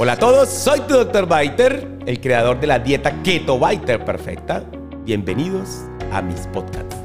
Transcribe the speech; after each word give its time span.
Hola 0.00 0.12
a 0.12 0.16
todos, 0.16 0.48
soy 0.48 0.78
tu 0.82 0.94
Dr. 0.94 1.26
Biter, 1.26 1.98
el 2.06 2.20
creador 2.20 2.60
de 2.60 2.68
la 2.68 2.78
dieta 2.78 3.20
Keto 3.24 3.58
Biter 3.58 4.04
Perfecta. 4.04 4.62
Bienvenidos 5.04 5.86
a 6.12 6.22
mis 6.22 6.46
podcasts. 6.46 6.96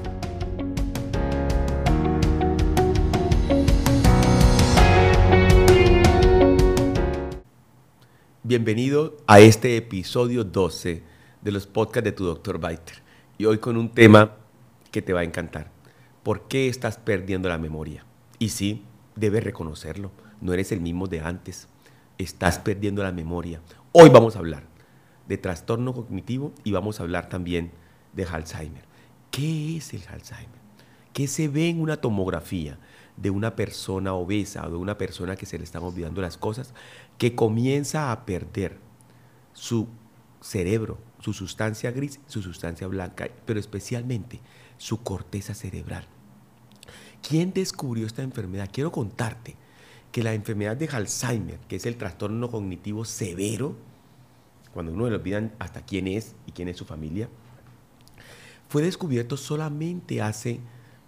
Bienvenido 8.44 9.18
a 9.26 9.40
este 9.40 9.76
episodio 9.76 10.44
12 10.44 11.02
de 11.42 11.52
los 11.52 11.66
podcasts 11.66 12.06
de 12.06 12.12
tu 12.12 12.26
Dr. 12.26 12.60
Biter. 12.60 13.02
Y 13.40 13.46
hoy 13.46 13.58
con 13.58 13.76
un 13.76 13.90
tema 13.90 14.36
que 14.92 15.02
te 15.02 15.14
va 15.14 15.22
a 15.22 15.24
encantar. 15.24 15.72
¿Por 16.22 16.48
qué 16.48 16.68
estás 16.68 17.00
perdiendo 17.00 17.50
la 17.50 17.58
memoria? 17.58 18.06
Y 18.38 18.50
sí, 18.50 18.84
debes 19.16 19.44
reconocerlo. 19.44 20.12
No 20.42 20.54
eres 20.54 20.72
el 20.72 20.80
mismo 20.80 21.08
de 21.08 21.22
antes 21.22 21.68
estás 22.24 22.60
perdiendo 22.60 23.04
la 23.04 23.12
memoria. 23.12 23.62
Hoy 23.92 24.10
vamos 24.10 24.36
a 24.36 24.40
hablar 24.40 24.64
de 25.28 25.38
trastorno 25.38 25.94
cognitivo 25.94 26.54
y 26.64 26.72
vamos 26.72 27.00
a 27.00 27.04
hablar 27.04 27.30
también 27.30 27.72
de 28.14 28.26
Alzheimer. 28.26 28.84
¿Qué 29.32 29.78
es 29.78 29.94
el 29.94 30.04
Alzheimer? 30.10 30.64
¿Qué 31.14 31.28
se 31.28 31.48
ve 31.48 31.70
en 31.70 31.82
una 31.82 31.98
tomografía 31.98 32.78
de 33.18 33.30
una 33.30 33.56
persona 33.56 34.14
obesa 34.14 34.66
o 34.66 34.72
de 34.72 34.78
una 34.78 34.98
persona 34.98 35.36
que 35.36 35.46
se 35.46 35.58
le 35.58 35.64
están 35.64 35.84
olvidando 35.84 36.22
las 36.22 36.38
cosas, 36.38 36.74
que 37.18 37.36
comienza 37.36 38.12
a 38.12 38.26
perder 38.26 38.78
su 39.54 39.88
cerebro, 40.42 40.98
su 41.20 41.34
sustancia 41.34 41.92
gris, 41.92 42.20
su 42.26 42.42
sustancia 42.42 42.88
blanca, 42.88 43.28
pero 43.46 43.60
especialmente 43.60 44.40
su 44.78 45.04
corteza 45.04 45.54
cerebral? 45.54 46.06
¿Quién 47.28 47.54
descubrió 47.54 48.08
esta 48.08 48.24
enfermedad? 48.24 48.70
Quiero 48.72 48.92
contarte 48.92 49.56
que 50.14 50.24
la 50.24 50.36
enfermedad 50.36 50.78
de 50.78 50.88
Alzheimer, 50.88 51.58
que 51.68 51.76
es 51.76 51.88
el 51.88 51.98
trastorno 51.98 52.52
cognitivo 52.52 53.04
severo, 53.04 53.76
cuando 54.72 54.94
uno 54.94 55.10
le 55.10 55.16
olvidan 55.16 55.52
hasta 55.58 55.82
quién 55.82 56.08
es 56.08 56.36
y 56.46 56.52
quién 56.52 56.68
es 56.68 56.78
su 56.78 56.86
familia, 56.86 57.28
fue 58.70 58.84
descubierto 58.84 59.38
solamente 59.38 60.22
hace 60.22 60.60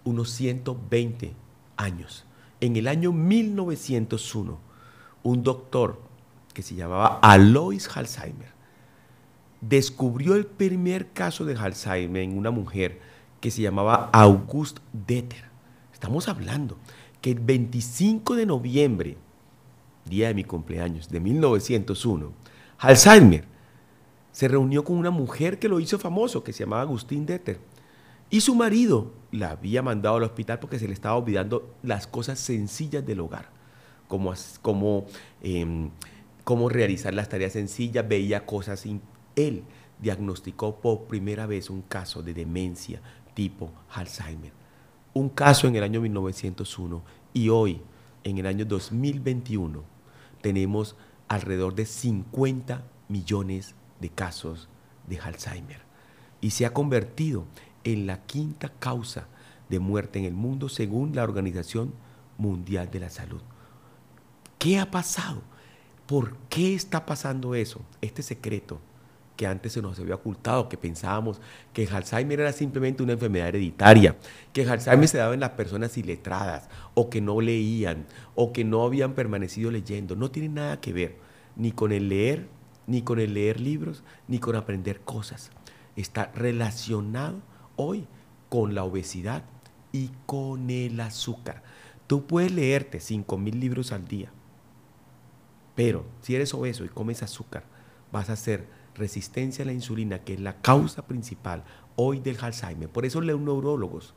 unos 0.04 0.30
120 0.32 1.34
años. 1.76 2.24
En 2.60 2.74
el 2.74 2.88
año 2.88 3.12
1901, 3.12 4.58
un 5.22 5.42
doctor 5.44 6.02
que 6.52 6.62
se 6.62 6.74
llamaba 6.74 7.20
Alois 7.22 7.88
Alzheimer 7.96 8.56
descubrió 9.60 10.34
el 10.34 10.46
primer 10.46 11.12
caso 11.12 11.44
de 11.44 11.54
Alzheimer 11.54 12.22
en 12.22 12.36
una 12.36 12.50
mujer 12.50 13.00
que 13.40 13.52
se 13.52 13.62
llamaba 13.62 14.10
August 14.12 14.78
Deter. 14.92 15.44
Estamos 15.92 16.28
hablando 16.28 16.76
que 17.20 17.30
el 17.32 17.40
25 17.40 18.36
de 18.36 18.46
noviembre, 18.46 19.16
día 20.04 20.28
de 20.28 20.34
mi 20.34 20.44
cumpleaños, 20.44 21.08
de 21.08 21.20
1901, 21.20 22.32
Alzheimer 22.78 23.44
se 24.32 24.48
reunió 24.48 24.84
con 24.84 24.96
una 24.96 25.10
mujer 25.10 25.58
que 25.58 25.68
lo 25.68 25.80
hizo 25.80 25.98
famoso, 25.98 26.44
que 26.44 26.52
se 26.52 26.64
llamaba 26.64 26.82
Agustín 26.82 27.24
Deter. 27.24 27.58
Y 28.28 28.40
su 28.40 28.54
marido 28.54 29.12
la 29.30 29.50
había 29.50 29.82
mandado 29.82 30.16
al 30.16 30.24
hospital 30.24 30.58
porque 30.58 30.78
se 30.78 30.86
le 30.86 30.94
estaba 30.94 31.16
olvidando 31.16 31.74
las 31.82 32.06
cosas 32.06 32.38
sencillas 32.38 33.06
del 33.06 33.20
hogar, 33.20 33.48
como, 34.08 34.34
como, 34.62 35.06
em, 35.42 35.90
realizar 36.68 37.14
las 37.14 37.28
tareas 37.28 37.52
sencillas, 37.52 38.06
veía 38.06 38.44
cosas 38.44 38.80
sin... 38.80 39.00
Él 39.36 39.64
diagnosticó 40.00 40.80
por 40.80 41.04
primera 41.06 41.46
vez 41.46 41.70
un 41.70 41.82
caso 41.82 42.22
de 42.22 42.34
demencia 42.34 43.00
tipo 43.34 43.70
Alzheimer 43.90 44.55
un 45.16 45.30
caso 45.30 45.66
en 45.66 45.74
el 45.76 45.82
año 45.82 46.02
1901 46.02 47.02
y 47.32 47.48
hoy, 47.48 47.80
en 48.22 48.36
el 48.36 48.46
año 48.46 48.66
2021, 48.66 49.82
tenemos 50.42 50.94
alrededor 51.26 51.74
de 51.74 51.86
50 51.86 52.84
millones 53.08 53.74
de 53.98 54.10
casos 54.10 54.68
de 55.06 55.18
Alzheimer 55.18 55.80
y 56.42 56.50
se 56.50 56.66
ha 56.66 56.74
convertido 56.74 57.46
en 57.82 58.06
la 58.06 58.26
quinta 58.26 58.68
causa 58.78 59.26
de 59.70 59.78
muerte 59.78 60.18
en 60.18 60.26
el 60.26 60.34
mundo 60.34 60.68
según 60.68 61.16
la 61.16 61.22
Organización 61.22 61.94
Mundial 62.36 62.90
de 62.90 63.00
la 63.00 63.08
Salud. 63.08 63.40
¿Qué 64.58 64.78
ha 64.78 64.90
pasado? 64.90 65.40
¿Por 66.06 66.36
qué 66.50 66.74
está 66.74 67.06
pasando 67.06 67.54
eso? 67.54 67.80
Este 68.02 68.22
secreto 68.22 68.80
que 69.36 69.46
antes 69.46 69.72
se 69.74 69.82
nos 69.82 69.98
había 69.98 70.14
ocultado, 70.14 70.68
que 70.68 70.76
pensábamos 70.76 71.40
que 71.72 71.84
el 71.84 71.94
Alzheimer 71.94 72.40
era 72.40 72.52
simplemente 72.52 73.02
una 73.02 73.12
enfermedad 73.12 73.48
hereditaria, 73.48 74.16
que 74.52 74.62
el 74.62 74.70
Alzheimer 74.70 75.08
se 75.08 75.18
daba 75.18 75.34
en 75.34 75.40
las 75.40 75.50
personas 75.50 75.96
iletradas, 75.98 76.68
o 76.94 77.10
que 77.10 77.20
no 77.20 77.40
leían, 77.40 78.06
o 78.34 78.52
que 78.52 78.64
no 78.64 78.82
habían 78.82 79.14
permanecido 79.14 79.70
leyendo. 79.70 80.16
No 80.16 80.30
tiene 80.30 80.48
nada 80.48 80.80
que 80.80 80.92
ver 80.92 81.18
ni 81.54 81.72
con 81.72 81.92
el 81.92 82.08
leer, 82.08 82.48
ni 82.86 83.02
con 83.02 83.18
el 83.18 83.34
leer 83.34 83.60
libros, 83.60 84.02
ni 84.26 84.38
con 84.38 84.56
aprender 84.56 85.00
cosas. 85.00 85.50
Está 85.96 86.32
relacionado 86.34 87.36
hoy 87.76 88.06
con 88.48 88.74
la 88.74 88.84
obesidad 88.84 89.44
y 89.92 90.10
con 90.26 90.70
el 90.70 91.00
azúcar. 91.00 91.62
Tú 92.06 92.26
puedes 92.26 92.52
leerte 92.52 92.98
5.000 92.98 93.54
libros 93.54 93.92
al 93.92 94.06
día, 94.06 94.30
pero 95.74 96.06
si 96.22 96.34
eres 96.34 96.54
obeso 96.54 96.84
y 96.84 96.88
comes 96.88 97.22
azúcar, 97.22 97.64
vas 98.12 98.30
a 98.30 98.36
ser 98.36 98.66
resistencia 98.96 99.62
a 99.62 99.66
la 99.66 99.72
insulina, 99.72 100.20
que 100.20 100.34
es 100.34 100.40
la 100.40 100.60
causa 100.60 101.06
principal 101.06 101.64
hoy 101.96 102.20
del 102.20 102.38
Alzheimer. 102.40 102.88
Por 102.88 103.06
eso 103.06 103.20
los 103.20 103.40
neurólogos 103.40 104.14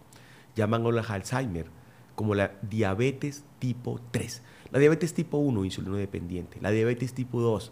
llaman 0.56 0.86
a 0.86 0.92
la 0.92 1.02
Alzheimer 1.02 1.68
como 2.16 2.36
la 2.36 2.52
diabetes 2.62 3.44
tipo 3.60 4.00
3. 4.12 4.42
La 4.72 4.80
diabetes 4.80 5.14
tipo 5.14 5.38
1, 5.38 5.66
insulino 5.66 5.96
dependiente. 5.96 6.60
La 6.62 6.72
diabetes 6.72 7.14
tipo 7.14 7.40
2, 7.40 7.72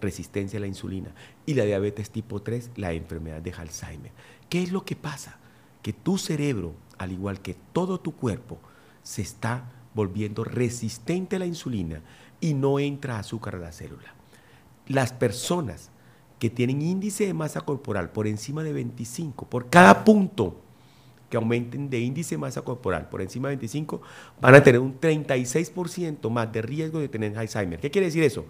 resistencia 0.00 0.58
a 0.58 0.60
la 0.60 0.66
insulina. 0.66 1.14
Y 1.46 1.54
la 1.54 1.64
diabetes 1.64 2.10
tipo 2.10 2.42
3, 2.42 2.72
la 2.76 2.92
enfermedad 2.92 3.40
de 3.40 3.52
Alzheimer. 3.52 4.12
¿Qué 4.48 4.62
es 4.62 4.70
lo 4.70 4.84
que 4.84 4.96
pasa? 4.96 5.38
Que 5.82 5.92
tu 5.92 6.18
cerebro, 6.18 6.74
al 6.98 7.12
igual 7.12 7.40
que 7.40 7.56
todo 7.72 7.98
tu 8.00 8.14
cuerpo, 8.14 8.58
se 9.02 9.22
está 9.22 9.72
volviendo 9.94 10.44
resistente 10.44 11.36
a 11.36 11.38
la 11.38 11.46
insulina 11.46 12.02
y 12.40 12.54
no 12.54 12.78
entra 12.78 13.18
azúcar 13.18 13.56
a 13.56 13.58
la 13.58 13.72
célula. 13.72 14.14
Las 14.86 15.12
personas 15.12 15.90
que 16.38 16.50
tienen 16.50 16.82
índice 16.82 17.26
de 17.26 17.34
masa 17.34 17.60
corporal 17.62 18.10
por 18.10 18.26
encima 18.26 18.62
de 18.62 18.72
25, 18.72 19.46
por 19.46 19.68
cada 19.68 20.04
punto 20.04 20.56
que 21.28 21.36
aumenten 21.36 21.90
de 21.90 22.00
índice 22.00 22.36
de 22.36 22.38
masa 22.38 22.62
corporal 22.62 23.08
por 23.08 23.20
encima 23.20 23.48
de 23.48 23.56
25, 23.56 24.00
van 24.40 24.54
a 24.54 24.62
tener 24.62 24.80
un 24.80 24.98
36% 24.98 26.30
más 26.30 26.52
de 26.52 26.62
riesgo 26.62 27.00
de 27.00 27.08
tener 27.08 27.36
Alzheimer. 27.36 27.80
¿Qué 27.80 27.90
quiere 27.90 28.06
decir 28.06 28.22
eso? 28.22 28.46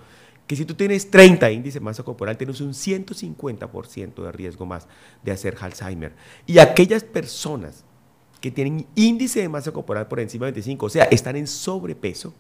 Que 0.47 0.57
si 0.57 0.65
tú 0.65 0.75
tienes 0.75 1.11
30 1.11 1.51
índice 1.51 1.79
de 1.79 1.85
masa 1.85 2.03
corporal, 2.03 2.37
tienes 2.37 2.61
un 2.61 2.73
150% 2.73 4.23
de 4.23 4.33
riesgo 4.33 4.65
más 4.65 4.87
de 5.23 5.33
hacer 5.33 5.57
Alzheimer. 5.61 6.15
Y 6.47 6.59
aquellas 6.59 7.05
personas 7.05 7.85
que 8.41 8.51
tienen 8.51 8.87
índice 8.95 9.41
de 9.41 9.49
masa 9.49 9.73
corporal 9.73 10.07
por 10.07 10.21
encima 10.21 10.47
de 10.47 10.53
25, 10.53 10.87
o 10.87 10.91
sea, 10.91 11.05
están 11.05 11.37
en 11.37 11.47
sobrepeso, 11.47 12.33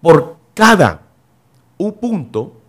por 0.00 0.36
cada 0.54 1.02
un 1.76 1.92
punto 1.94 2.60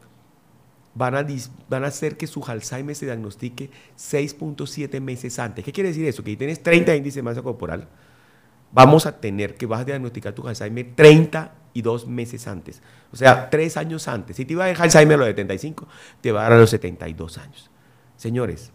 van 0.95 1.15
a, 1.15 1.27
van 1.69 1.83
a 1.83 1.87
hacer 1.87 2.17
que 2.17 2.25
su 2.25 2.43
Alzheimer 2.43 2.95
se 2.95 3.05
diagnostique 3.05 3.69
6.7 3.97 4.99
meses 5.01 5.37
antes. 5.39 5.63
¿Qué 5.63 5.71
quiere 5.71 5.89
decir 5.89 6.07
eso? 6.07 6.23
Que 6.23 6.31
si 6.31 6.37
tienes 6.37 6.63
30 6.63 6.95
índices 6.95 7.17
de 7.17 7.23
masa 7.23 7.43
corporal, 7.43 7.87
vamos 8.71 9.05
a 9.05 9.19
tener 9.19 9.55
que 9.55 9.65
vas 9.65 9.81
a 9.81 9.85
diagnosticar 9.85 10.33
tu 10.33 10.47
Alzheimer 10.47 10.93
32 10.95 12.07
meses 12.07 12.47
antes. 12.47 12.81
O 13.11 13.17
sea, 13.17 13.49
3 13.49 13.77
años 13.77 14.07
antes. 14.07 14.37
Si 14.37 14.45
te 14.45 14.53
iba 14.53 14.63
a 14.63 14.67
dejar 14.67 14.85
Alzheimer 14.85 15.15
a 15.15 15.19
los 15.19 15.27
75, 15.27 15.87
te 16.21 16.31
va 16.31 16.39
a 16.39 16.43
dar 16.43 16.53
a 16.53 16.59
los 16.59 16.69
72 16.69 17.37
años. 17.37 17.69
Señores, 18.15 18.71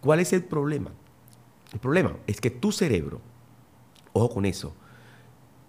¿cuál 0.00 0.20
es 0.20 0.32
el 0.32 0.44
problema? 0.44 0.90
El 1.72 1.80
problema 1.80 2.16
es 2.26 2.40
que 2.40 2.50
tu 2.50 2.72
cerebro, 2.72 3.20
ojo 4.14 4.30
con 4.30 4.46
eso, 4.46 4.74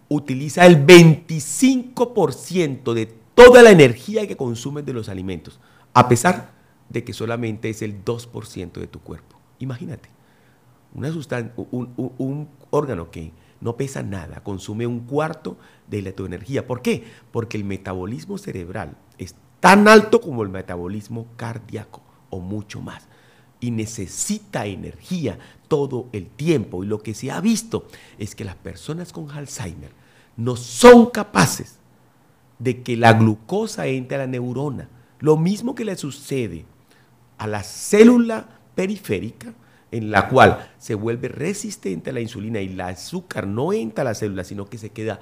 utiliza 0.07 0.65
el 0.65 0.87
25% 0.87 2.93
de 2.93 3.07
toda 3.35 3.61
la 3.61 3.71
energía 3.71 4.25
que 4.27 4.37
consumes 4.37 4.85
de 4.85 4.93
los 4.93 5.09
alimentos 5.09 5.59
a 5.99 6.07
pesar 6.07 6.51
de 6.87 7.03
que 7.03 7.11
solamente 7.11 7.69
es 7.69 7.81
el 7.81 8.05
2% 8.05 8.71
de 8.71 8.87
tu 8.87 9.01
cuerpo. 9.01 9.37
Imagínate, 9.59 10.09
una 10.93 11.11
un, 11.71 12.47
órgano 12.69 13.11
que 13.11 13.33
no 13.59 13.75
pesa 13.75 14.01
nada, 14.01 14.41
consume 14.41 14.87
un 14.87 15.01
cuarto 15.01 15.57
de 15.87 16.13
tu 16.13 16.25
energía. 16.25 16.65
¿Por 16.65 16.81
qué? 16.81 17.03
Porque 17.31 17.57
el 17.57 17.65
metabolismo 17.65 18.37
cerebral 18.37 18.95
es 19.17 19.35
tan 19.59 19.89
alto 19.89 20.21
como 20.21 20.43
el 20.43 20.49
metabolismo 20.49 21.27
cardíaco 21.35 22.01
o 22.29 22.39
mucho 22.39 22.79
más. 22.79 23.07
Y 23.59 23.71
necesita 23.71 24.65
energía 24.65 25.37
todo 25.67 26.07
el 26.13 26.27
tiempo. 26.27 26.81
Y 26.81 26.87
lo 26.87 27.03
que 27.03 27.13
se 27.13 27.29
ha 27.29 27.41
visto 27.41 27.87
es 28.17 28.35
que 28.35 28.45
las 28.45 28.55
personas 28.55 29.11
con 29.11 29.29
Alzheimer 29.29 29.91
no 30.37 30.55
son 30.55 31.07
capaces 31.07 31.75
de 32.57 32.81
que 32.83 32.95
la 32.95 33.11
glucosa 33.11 33.87
entre 33.87 34.15
a 34.15 34.19
la 34.21 34.27
neurona 34.27 34.87
lo 35.19 35.37
mismo 35.37 35.75
que 35.75 35.85
le 35.85 35.95
sucede 35.95 36.65
a 37.37 37.47
la 37.47 37.63
célula 37.63 38.47
periférica, 38.75 39.53
en 39.91 40.11
la 40.11 40.29
cual 40.29 40.71
se 40.77 40.93
vuelve 40.93 41.29
resistente 41.29 42.11
a 42.11 42.13
la 42.13 42.21
insulina 42.21 42.61
y 42.61 42.67
el 42.67 42.81
azúcar 42.81 43.47
no 43.47 43.73
entra 43.73 44.03
a 44.03 44.05
la 44.05 44.13
célula, 44.13 44.43
sino 44.43 44.65
que 44.65 44.77
se 44.77 44.91
queda 44.91 45.19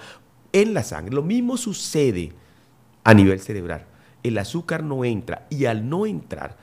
en 0.51 0.73
la 0.73 0.83
sangre. 0.83 1.15
Lo 1.15 1.23
mismo 1.23 1.57
sucede 1.57 2.33
a 3.03 3.13
nivel 3.13 3.39
cerebral. 3.39 3.85
el 4.23 4.37
azúcar 4.39 4.83
no 4.83 5.05
entra 5.05 5.47
y 5.49 5.65
al 5.65 5.87
no 5.87 6.05
entrar 6.05 6.57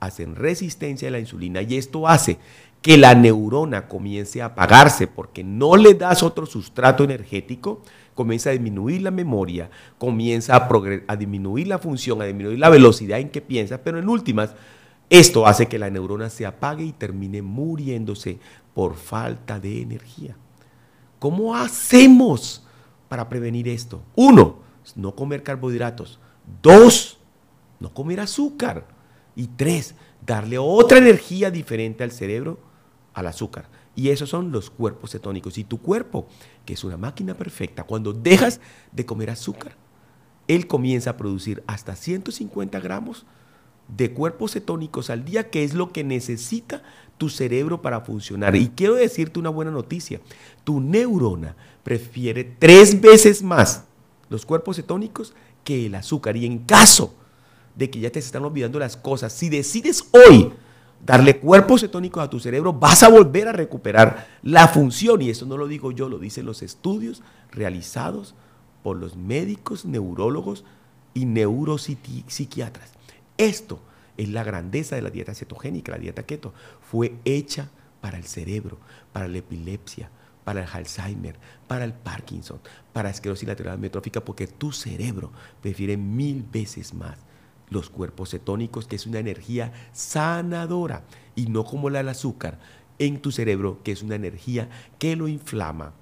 hacen 0.00 0.36
resistencia 0.36 1.08
a 1.08 1.12
la 1.12 1.18
insulina 1.18 1.62
y 1.62 1.76
esto 1.76 2.06
hace 2.06 2.38
que 2.82 2.98
la 2.98 3.14
neurona 3.14 3.88
comience 3.88 4.42
a 4.42 4.46
apagarse 4.46 5.06
porque 5.06 5.42
no 5.42 5.76
le 5.76 5.94
das 5.94 6.22
otro 6.22 6.44
sustrato 6.44 7.02
energético, 7.02 7.80
comienza 8.14 8.50
a 8.50 8.52
disminuir 8.52 9.02
la 9.02 9.10
memoria, 9.10 9.70
comienza 9.98 10.56
a, 10.56 10.68
a 11.08 11.16
disminuir 11.16 11.68
la 11.68 11.78
función, 11.78 12.22
a 12.22 12.24
disminuir 12.24 12.58
la 12.58 12.68
velocidad 12.68 13.18
en 13.18 13.30
que 13.30 13.40
piensa, 13.40 13.82
pero 13.82 13.98
en 13.98 14.08
últimas, 14.08 14.54
esto 15.10 15.46
hace 15.46 15.66
que 15.66 15.78
la 15.78 15.90
neurona 15.90 16.30
se 16.30 16.46
apague 16.46 16.84
y 16.84 16.92
termine 16.92 17.42
muriéndose 17.42 18.38
por 18.74 18.94
falta 18.94 19.60
de 19.60 19.82
energía. 19.82 20.36
¿Cómo 21.18 21.56
hacemos 21.56 22.66
para 23.08 23.28
prevenir 23.28 23.68
esto? 23.68 24.02
Uno, 24.14 24.58
no 24.94 25.14
comer 25.14 25.42
carbohidratos. 25.42 26.18
Dos, 26.62 27.18
no 27.80 27.94
comer 27.94 28.20
azúcar. 28.20 28.86
Y 29.36 29.46
tres, 29.48 29.94
darle 30.24 30.58
otra 30.58 30.98
energía 30.98 31.50
diferente 31.50 32.04
al 32.04 32.12
cerebro, 32.12 32.58
al 33.14 33.26
azúcar. 33.26 33.68
Y 33.96 34.08
esos 34.08 34.30
son 34.30 34.50
los 34.50 34.70
cuerpos 34.70 35.12
cetónicos. 35.12 35.58
Y 35.58 35.64
tu 35.64 35.78
cuerpo, 35.78 36.26
que 36.64 36.74
es 36.74 36.84
una 36.84 36.96
máquina 36.96 37.34
perfecta, 37.34 37.84
cuando 37.84 38.12
dejas 38.12 38.60
de 38.92 39.06
comer 39.06 39.30
azúcar, 39.30 39.76
él 40.48 40.66
comienza 40.66 41.10
a 41.10 41.16
producir 41.16 41.62
hasta 41.66 41.96
150 41.96 42.80
gramos 42.80 43.24
de 43.88 44.12
cuerpos 44.12 44.52
cetónicos 44.52 45.10
al 45.10 45.24
día, 45.24 45.50
que 45.50 45.62
es 45.64 45.74
lo 45.74 45.92
que 45.92 46.04
necesita 46.04 46.82
tu 47.18 47.28
cerebro 47.28 47.82
para 47.82 48.00
funcionar. 48.00 48.56
Y 48.56 48.68
quiero 48.68 48.94
decirte 48.94 49.38
una 49.38 49.50
buena 49.50 49.70
noticia. 49.70 50.20
Tu 50.64 50.80
neurona 50.80 51.54
prefiere 51.82 52.44
tres 52.44 53.00
veces 53.00 53.42
más 53.42 53.84
los 54.28 54.46
cuerpos 54.46 54.76
cetónicos 54.76 55.34
que 55.62 55.86
el 55.86 55.94
azúcar. 55.94 56.36
Y 56.36 56.46
en 56.46 56.60
caso 56.60 57.14
de 57.76 57.90
que 57.90 58.00
ya 58.00 58.10
te 58.10 58.18
están 58.18 58.44
olvidando 58.44 58.78
las 58.78 58.96
cosas, 58.96 59.32
si 59.32 59.48
decides 59.48 60.04
hoy 60.12 60.52
darle 61.04 61.38
cuerpos 61.38 61.82
cetónicos 61.82 62.22
a 62.22 62.30
tu 62.30 62.40
cerebro, 62.40 62.72
vas 62.72 63.02
a 63.02 63.08
volver 63.08 63.48
a 63.48 63.52
recuperar 63.52 64.26
la 64.42 64.68
función. 64.68 65.22
Y 65.22 65.30
eso 65.30 65.46
no 65.46 65.56
lo 65.56 65.68
digo 65.68 65.92
yo, 65.92 66.08
lo 66.08 66.18
dicen 66.18 66.46
los 66.46 66.62
estudios 66.62 67.22
realizados 67.50 68.34
por 68.82 68.96
los 68.96 69.16
médicos, 69.16 69.84
neurólogos 69.84 70.64
y 71.12 71.26
neuropsiquiatras. 71.26 72.92
Esto 73.36 73.80
es 74.16 74.28
la 74.28 74.44
grandeza 74.44 74.96
de 74.96 75.02
la 75.02 75.10
dieta 75.10 75.34
cetogénica, 75.34 75.92
la 75.92 75.98
dieta 75.98 76.24
keto. 76.24 76.52
Fue 76.80 77.14
hecha 77.24 77.68
para 78.00 78.16
el 78.16 78.24
cerebro, 78.24 78.78
para 79.12 79.28
la 79.28 79.38
epilepsia, 79.38 80.10
para 80.44 80.62
el 80.62 80.68
Alzheimer, 80.70 81.36
para 81.66 81.84
el 81.84 81.94
Parkinson, 81.94 82.60
para 82.92 83.10
esclerosis 83.10 83.48
lateral 83.48 83.74
amiotrófica, 83.74 84.22
porque 84.22 84.46
tu 84.46 84.72
cerebro 84.72 85.32
prefiere 85.62 85.96
mil 85.96 86.44
veces 86.50 86.92
más 86.92 87.18
los 87.70 87.90
cuerpos 87.90 88.30
cetónicos, 88.30 88.86
que 88.86 88.96
es 88.96 89.06
una 89.06 89.18
energía 89.18 89.72
sanadora, 89.92 91.04
y 91.34 91.46
no 91.46 91.64
como 91.64 91.90
la 91.90 91.98
del 91.98 92.10
azúcar 92.10 92.58
en 92.98 93.20
tu 93.20 93.32
cerebro, 93.32 93.80
que 93.82 93.92
es 93.92 94.02
una 94.02 94.14
energía 94.14 94.68
que 94.98 95.16
lo 95.16 95.28
inflama 95.28 95.92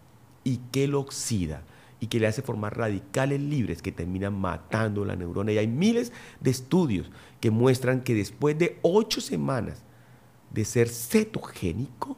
y 0.44 0.58
que 0.70 0.88
lo 0.88 1.00
oxida 1.00 1.62
y 2.00 2.08
que 2.08 2.18
le 2.18 2.26
hace 2.26 2.42
formar 2.42 2.76
radicales 2.76 3.40
libres 3.40 3.80
que 3.80 3.92
terminan 3.92 4.34
matando 4.34 5.04
la 5.04 5.14
neurona. 5.14 5.52
Y 5.52 5.58
hay 5.58 5.68
miles 5.68 6.12
de 6.40 6.50
estudios 6.50 7.10
que 7.40 7.52
muestran 7.52 8.02
que 8.02 8.14
después 8.14 8.58
de 8.58 8.78
ocho 8.82 9.20
semanas 9.20 9.82
de 10.50 10.64
ser 10.64 10.88
cetogénico, 10.88 12.16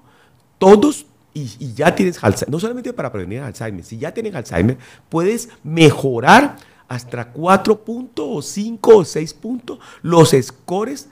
todos 0.59 1.07
y, 1.35 1.75
ya 1.75 1.95
tienes 1.95 2.23
Alzheimer, 2.23 2.51
no 2.51 2.61
solamente 2.61 2.93
para 2.93 3.11
prevenir 3.13 3.41
Alzheimer, 3.41 3.85
si 3.85 3.99
ya 3.99 4.15
tienes 4.15 4.35
Alzheimer, 4.35 4.79
puedes 5.09 5.49
mejorar 5.63 6.57
hasta 6.89 7.33
4 7.33 7.85
puntos 7.85 8.27
o 8.29 8.43
5 8.43 8.97
o 8.97 9.05
6 9.05 9.35
puntos 9.35 9.79
los 10.03 10.35
scores 10.41 11.09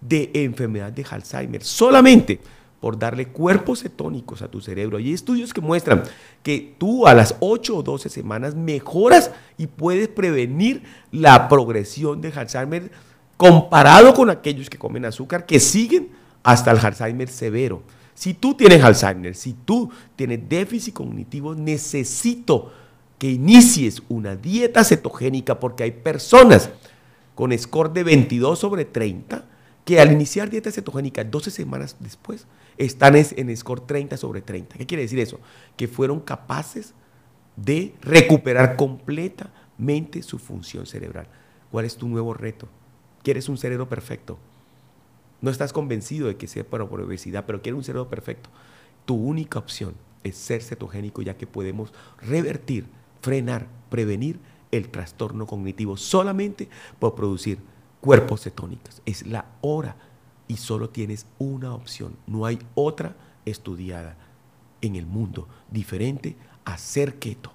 de 0.00 0.30
enfermedad 0.34 0.92
de 0.92 1.04
Alzheimer. 1.08 1.62
Solamente 1.62 2.40
por 2.80 2.98
darle 2.98 3.28
cuerpos 3.28 3.82
cetónicos 3.82 4.42
a 4.42 4.48
tu 4.48 4.60
cerebro. 4.60 4.98
Hay 4.98 5.12
estudios 5.12 5.52
que 5.52 5.60
muestran 5.60 6.04
que 6.42 6.74
tú 6.78 7.06
a 7.06 7.14
las 7.14 7.34
8 7.40 7.78
o 7.78 7.82
12 7.82 8.08
semanas 8.08 8.54
mejoras 8.54 9.30
y 9.56 9.66
puedes 9.66 10.08
prevenir 10.08 10.82
la 11.10 11.48
progresión 11.48 12.20
de 12.20 12.28
Alzheimer 12.28 12.90
comparado 13.36 14.14
con 14.14 14.30
aquellos 14.30 14.70
que 14.70 14.78
comen 14.78 15.04
azúcar 15.04 15.46
que 15.46 15.58
siguen 15.58 16.10
hasta 16.42 16.70
el 16.70 16.78
Alzheimer 16.78 17.28
severo. 17.28 17.82
Si 18.14 18.34
tú 18.34 18.54
tienes 18.54 18.82
Alzheimer, 18.84 19.34
si 19.34 19.52
tú 19.52 19.90
tienes 20.14 20.48
déficit 20.48 20.94
cognitivo, 20.94 21.54
necesito 21.54 22.72
que 23.18 23.30
inicies 23.30 24.02
una 24.08 24.36
dieta 24.36 24.84
cetogénica 24.84 25.58
porque 25.58 25.84
hay 25.84 25.92
personas 25.92 26.70
con 27.34 27.56
score 27.56 27.92
de 27.92 28.04
22 28.04 28.58
sobre 28.58 28.84
30 28.84 29.44
que 29.84 30.00
al 30.00 30.12
iniciar 30.12 30.50
dieta 30.50 30.72
cetogénica 30.72 31.22
12 31.22 31.50
semanas 31.50 31.96
después 32.00 32.46
están 32.76 33.14
en 33.16 33.56
score 33.56 33.80
30 33.80 34.16
sobre 34.16 34.42
30. 34.42 34.76
¿Qué 34.76 34.86
quiere 34.86 35.04
decir 35.04 35.18
eso? 35.20 35.38
Que 35.76 35.88
fueron 35.88 36.20
capaces 36.20 36.92
de 37.56 37.94
recuperar 38.02 38.76
completamente 38.76 40.22
su 40.22 40.38
función 40.38 40.86
cerebral. 40.86 41.28
¿Cuál 41.70 41.84
es 41.84 41.96
tu 41.96 42.08
nuevo 42.08 42.34
reto? 42.34 42.68
¿Quieres 43.22 43.48
un 43.48 43.58
cerebro 43.58 43.88
perfecto? 43.88 44.38
No 45.40 45.50
estás 45.50 45.72
convencido 45.72 46.28
de 46.28 46.36
que 46.36 46.48
sea 46.48 46.64
por 46.64 46.82
obesidad, 46.82 47.44
pero 47.46 47.62
quieres 47.62 47.78
un 47.78 47.84
cerebro 47.84 48.08
perfecto. 48.08 48.50
Tu 49.04 49.14
única 49.14 49.58
opción 49.58 49.94
es 50.24 50.36
ser 50.36 50.62
cetogénico 50.62 51.22
ya 51.22 51.36
que 51.36 51.46
podemos 51.46 51.92
revertir, 52.20 52.86
frenar, 53.26 53.66
prevenir 53.90 54.38
el 54.70 54.88
trastorno 54.88 55.48
cognitivo 55.48 55.96
solamente 55.96 56.68
por 57.00 57.16
producir 57.16 57.58
cuerpos 58.00 58.42
cetónicos. 58.42 59.02
Es 59.04 59.26
la 59.26 59.46
hora 59.62 59.96
y 60.46 60.58
solo 60.58 60.90
tienes 60.90 61.26
una 61.40 61.74
opción. 61.74 62.14
No 62.28 62.46
hay 62.46 62.60
otra 62.76 63.16
estudiada 63.44 64.16
en 64.80 64.94
el 64.94 65.06
mundo 65.06 65.48
diferente 65.72 66.36
a 66.64 66.78
ser 66.78 67.18
keto, 67.18 67.50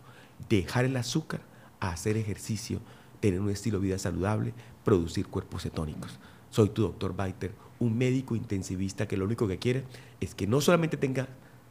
dejar 0.50 0.84
el 0.84 0.98
azúcar, 0.98 1.40
hacer 1.80 2.18
ejercicio, 2.18 2.82
tener 3.22 3.40
un 3.40 3.50
estilo 3.50 3.80
de 3.80 3.86
vida 3.86 3.98
saludable, 3.98 4.54
producir 4.84 5.28
cuerpos 5.28 5.64
cetónicos. 5.64 6.20
Soy 6.50 6.68
tu 6.68 6.82
doctor 6.82 7.16
Baiter, 7.16 7.54
un 7.80 7.98
médico 7.98 8.36
intensivista 8.36 9.08
que 9.08 9.16
lo 9.16 9.24
único 9.24 9.48
que 9.48 9.58
quiere 9.58 9.86
es 10.20 10.36
que 10.36 10.48
no 10.48 10.60
solamente 10.60 10.98
tenga 10.98 11.30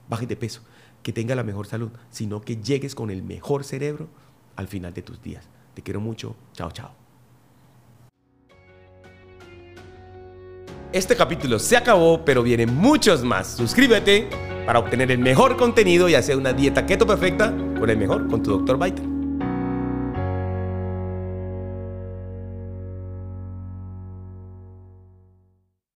baje 0.09 0.27
de 0.27 0.37
peso, 0.37 0.63
que 1.03 1.13
tenga 1.13 1.35
la 1.35 1.43
mejor 1.43 1.67
salud, 1.67 1.91
sino 2.11 2.41
que 2.41 2.57
llegues 2.57 2.95
con 2.95 3.11
el 3.11 3.23
mejor 3.23 3.65
cerebro 3.65 4.09
al 4.57 4.69
final 4.69 4.93
de 4.93 5.03
tus 5.03 5.23
días. 5.23 5.49
Te 5.75 5.83
quiero 5.83 6.01
mucho. 6.01 6.37
Chao, 6.53 6.71
chao. 6.71 6.91
Este 10.93 11.15
capítulo 11.15 11.59
se 11.61 11.77
acabó, 11.77 12.25
pero 12.25 12.43
vienen 12.43 12.75
muchos 12.75 13.23
más. 13.23 13.47
Suscríbete 13.57 14.29
para 14.67 14.81
obtener 14.81 15.11
el 15.13 15.19
mejor 15.19 15.57
contenido 15.57 16.09
y 16.09 16.15
hacer 16.15 16.37
una 16.37 16.53
dieta 16.53 16.85
keto 16.85 17.07
perfecta 17.07 17.55
con 17.79 17.89
el 17.89 17.97
mejor, 17.97 18.27
con 18.29 18.43
tu 18.43 18.59
Dr. 18.59 18.79
Biter. 18.79 19.10